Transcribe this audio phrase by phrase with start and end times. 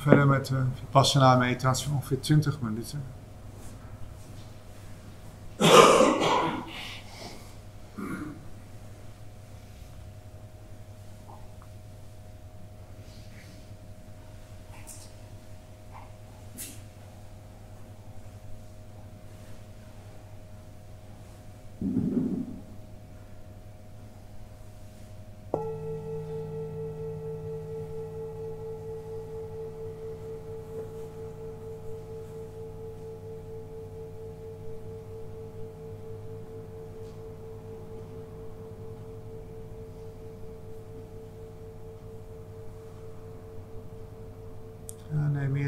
[0.00, 3.02] verder met de Vipassana meditatie van ongeveer 20 minuten.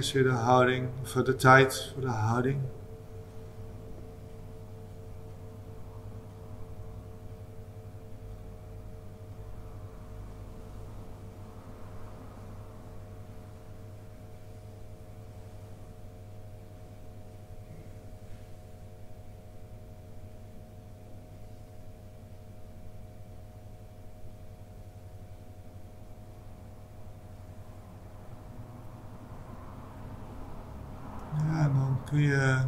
[0.03, 2.61] Eerst weer de houding, voor de tijd voor de houding.
[31.53, 32.59] Ja, en dan kun je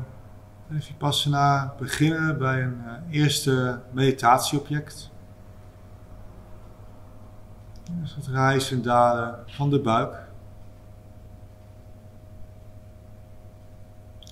[0.69, 5.11] Vipassana beginnen bij een eh, eerste meditatieobject.
[7.93, 10.15] Dus het rijzen en dalen van de buik.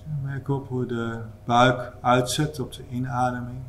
[0.05, 3.61] En merk op hoe de buik uitzet op de inademing.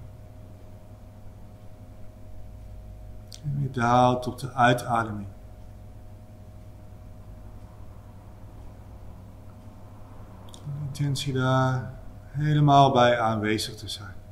[3.44, 5.28] En weer daalt op de uitademing.
[10.54, 11.94] De intentie daar
[12.30, 14.23] helemaal bij aanwezig te zijn.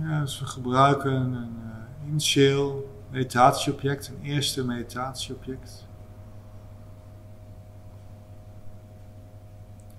[0.00, 5.86] Ja, dus we gebruiken een uh, initieel meditatieobject, een eerste meditatieobject.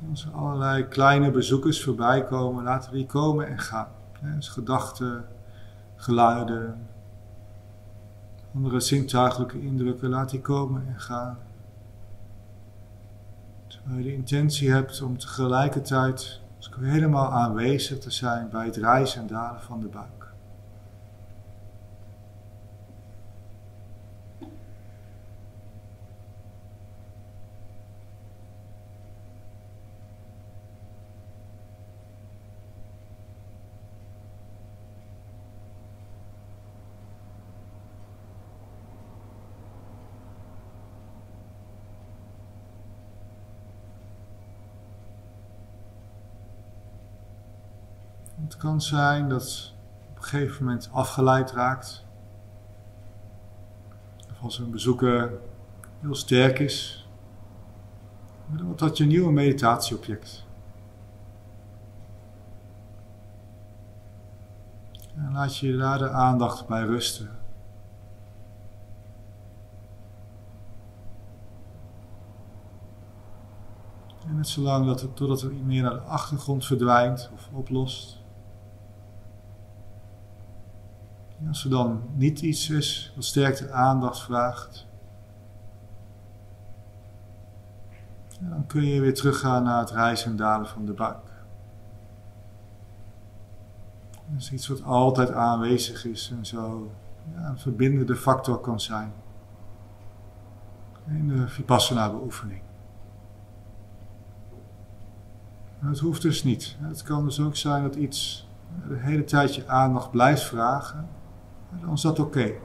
[0.09, 3.87] Als er allerlei kleine bezoekers voorbij komen, laten die komen en gaan.
[4.21, 5.25] Ja, dus gedachten,
[5.95, 6.87] geluiden,
[8.53, 11.37] andere zintuigelijke indrukken, laat die komen en gaan.
[13.67, 18.75] Terwijl je de intentie hebt om tegelijkertijd dus ik helemaal aanwezig te zijn bij het
[18.75, 20.22] rijzen en dalen van de buik.
[48.43, 49.73] Het kan zijn dat
[50.09, 52.05] op een gegeven moment afgeleid raakt.
[54.31, 55.31] Of als een bezoeker
[55.99, 57.07] heel sterk is.
[58.47, 60.45] Dan wordt dat je nieuwe meditatieobject.
[65.15, 67.29] En laat je daar de aandacht bij rusten.
[74.27, 78.21] En net zolang dat het, totdat het meer naar de achtergrond verdwijnt of oplost.
[81.39, 84.87] En als er dan niet iets is wat sterk de aandacht vraagt,
[88.39, 91.31] dan kun je weer teruggaan naar het rijzen en dalen van de buik.
[94.11, 96.91] Dat is iets wat altijd aanwezig is en zo
[97.33, 99.13] ja, een verbindende factor kan zijn
[101.07, 102.61] in de Vipassana-beoefening.
[105.79, 106.75] Het hoeft dus niet.
[106.79, 108.47] Het kan dus ook zijn dat iets
[108.87, 111.21] de hele tijd je aandacht blijft vragen
[111.81, 112.39] dan is dat oké.
[112.39, 112.59] Okay.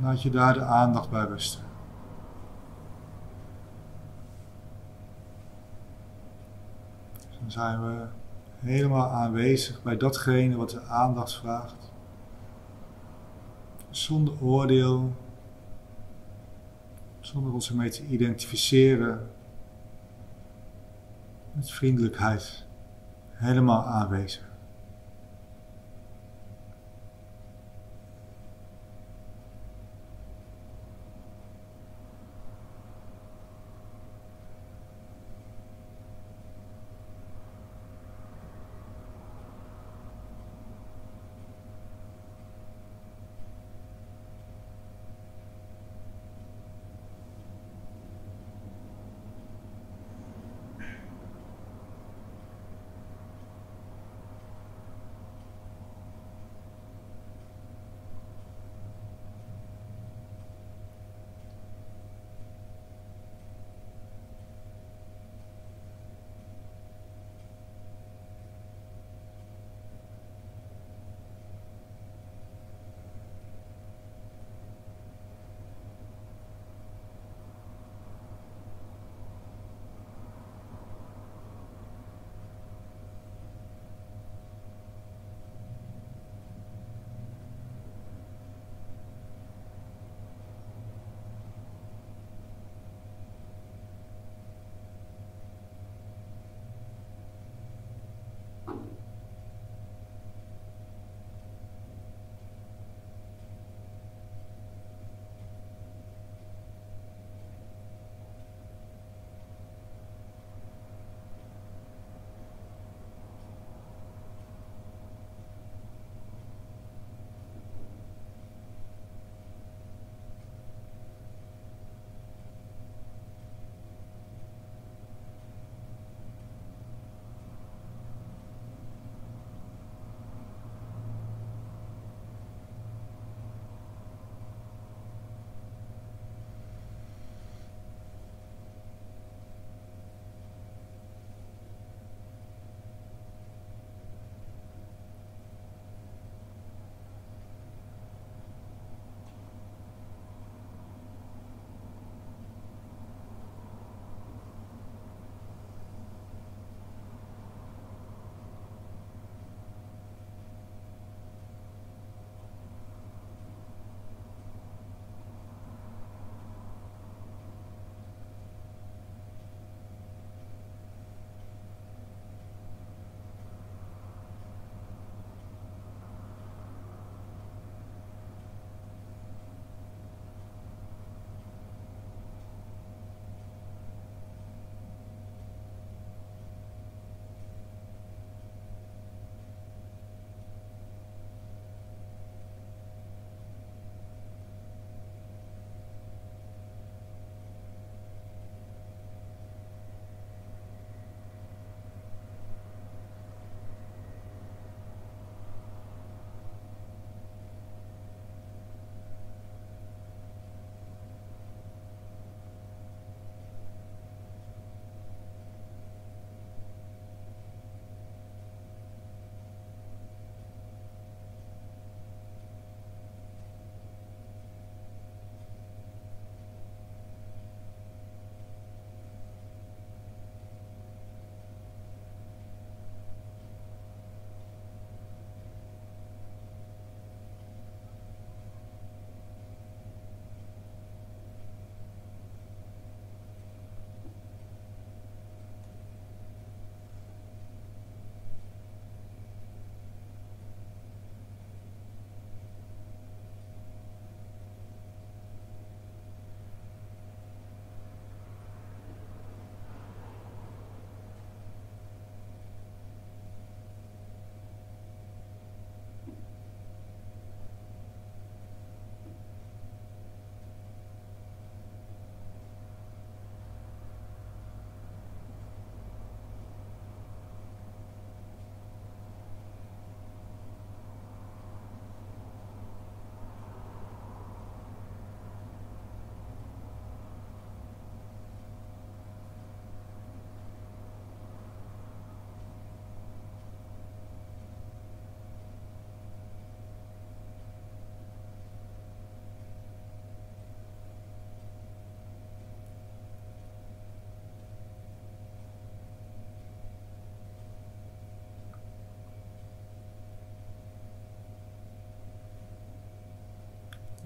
[0.00, 1.62] Laat je daar de aandacht bij rusten.
[7.40, 8.06] Dan zijn we
[8.58, 11.92] helemaal aanwezig bij datgene wat de aandacht vraagt.
[13.90, 15.12] Zonder oordeel,
[17.20, 19.30] zonder ons ermee te identificeren,
[21.52, 22.66] met vriendelijkheid,
[23.30, 24.51] helemaal aanwezig.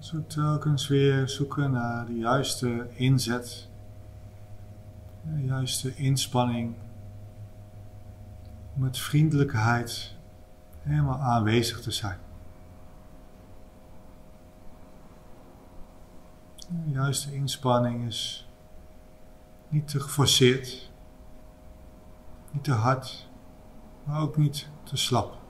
[0.07, 3.69] Zo telkens weer zoeken naar de juiste inzet,
[5.21, 6.75] de juiste inspanning,
[8.75, 10.15] om met vriendelijkheid
[10.81, 12.19] helemaal aanwezig te zijn.
[16.69, 18.49] De juiste inspanning is
[19.67, 20.91] niet te geforceerd,
[22.51, 23.29] niet te hard,
[24.03, 25.46] maar ook niet te slap.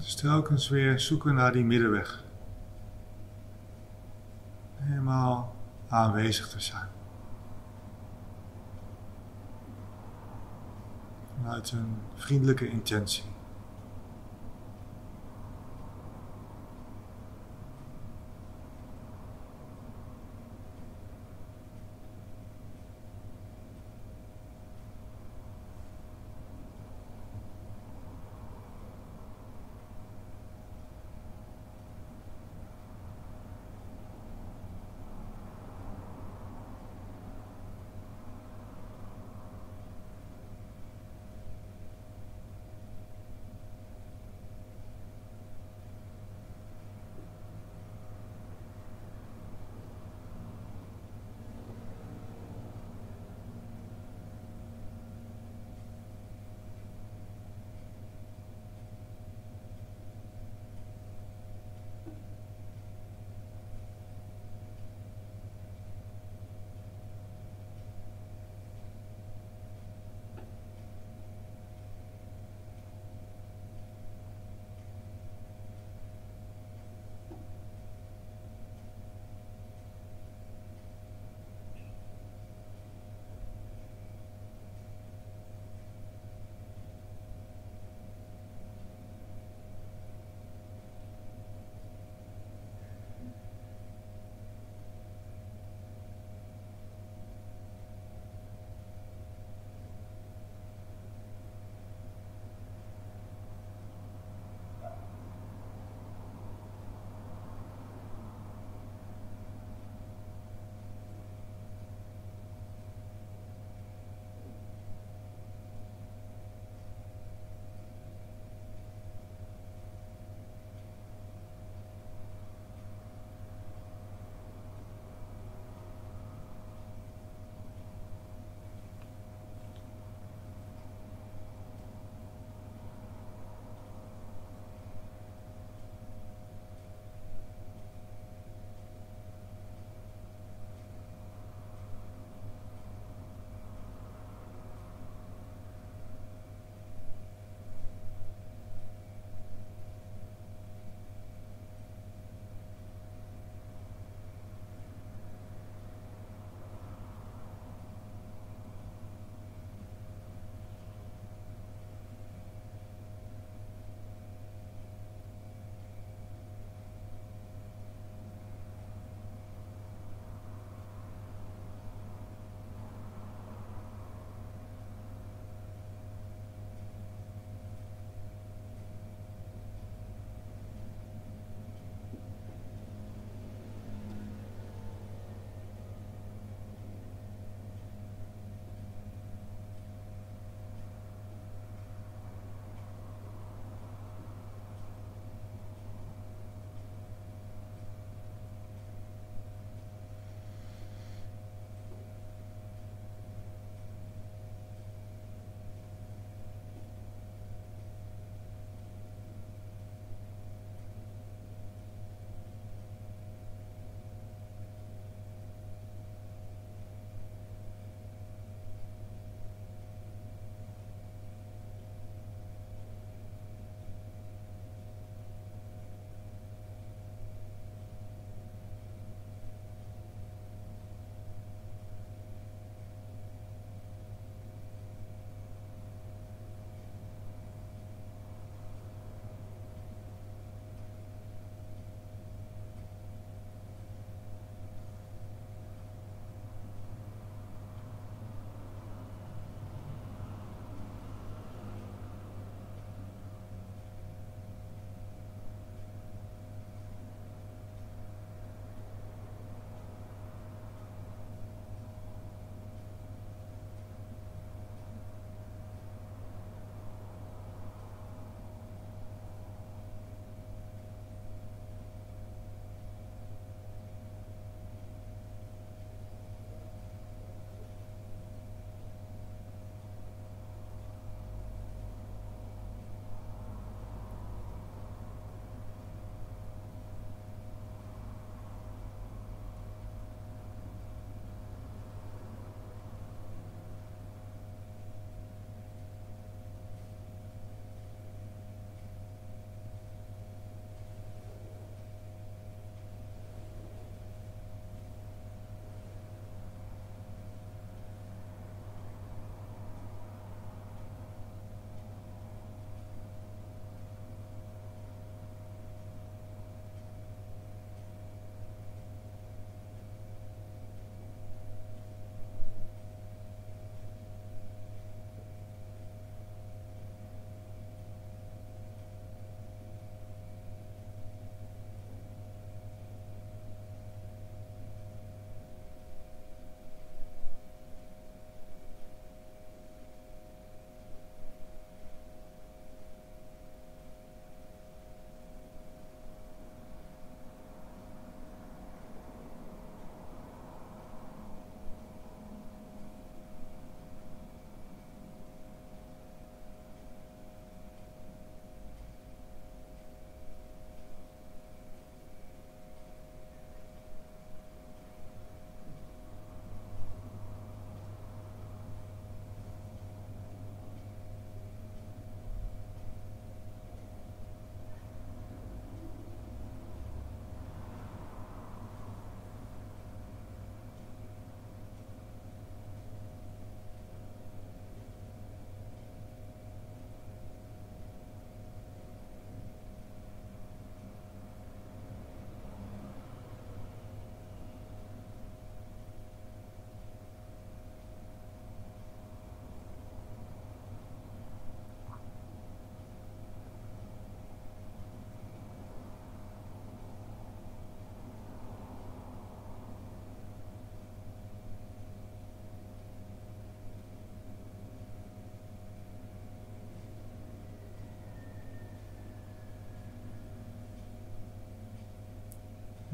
[0.00, 2.24] Dus telkens weer zoeken naar die middenweg.
[4.74, 5.56] Helemaal
[5.88, 6.88] aanwezig te zijn.
[11.36, 13.24] Vanuit een vriendelijke intentie.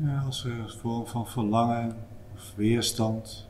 [0.07, 1.97] Ja, als er een vorm van verlangen
[2.35, 3.49] of weerstand,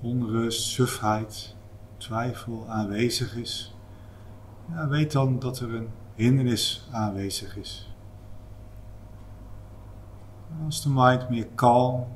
[0.00, 1.56] onrust, sufheid,
[1.96, 3.74] twijfel aanwezig is,
[4.70, 7.94] ja, weet dan dat er een hindernis aanwezig is.
[10.64, 12.06] Als de mind meer kalm,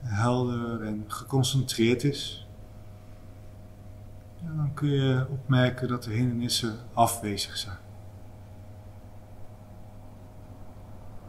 [0.00, 2.48] helder en geconcentreerd is,
[4.42, 7.78] ja, dan kun je opmerken dat de hindernissen afwezig zijn.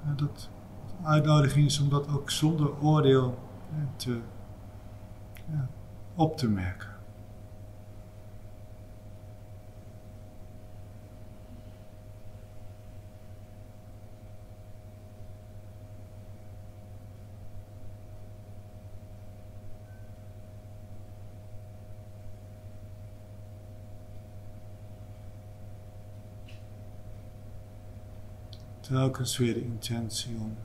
[0.05, 0.49] Ja, dat
[1.07, 3.37] uitnodiging is om dat ook zonder oordeel
[3.95, 4.19] te,
[5.51, 5.67] ja,
[6.15, 6.95] op te merken.
[28.87, 30.55] telkens weer de intentie om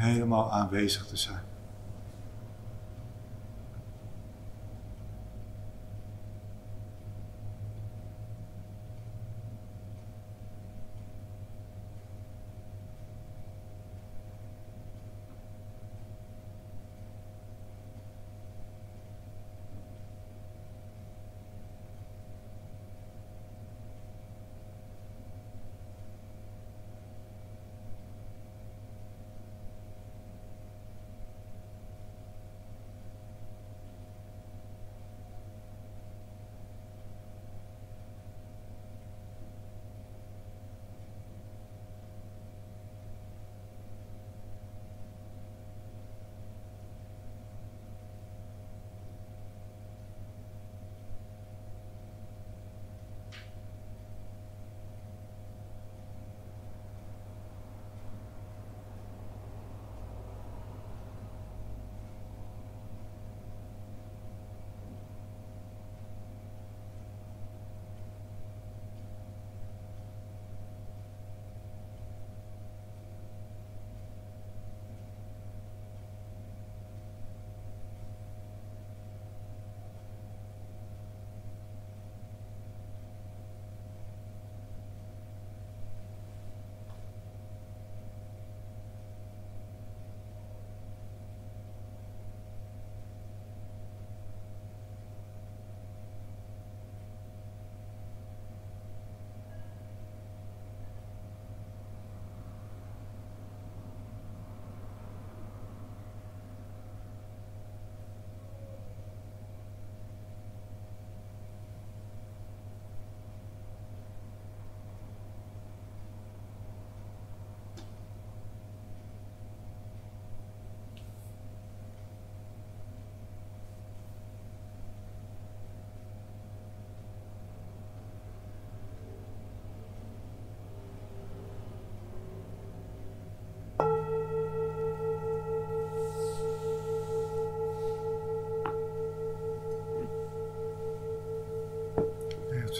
[0.00, 1.42] helemaal aanwezig te zijn.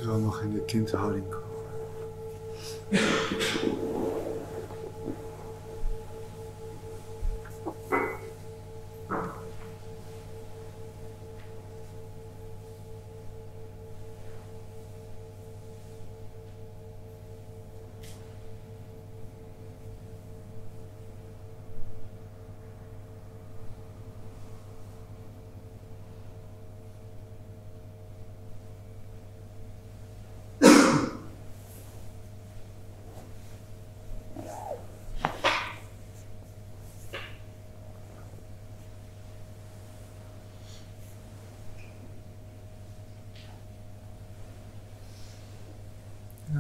[0.01, 1.25] Terwijl nog in de kindhouding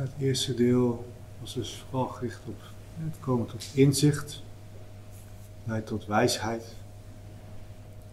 [0.00, 2.60] het eerste deel was dus vooral gericht op
[2.98, 4.42] het komen tot inzicht,
[5.64, 6.76] leidt tot wijsheid.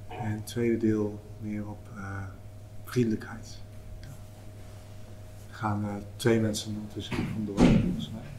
[0.08, 2.23] En het tweede deel meer op uh,
[2.84, 3.58] vriendelijkheid.
[5.50, 8.37] Er gaan uh, twee mensen ondertussen vandoor, volgens mij.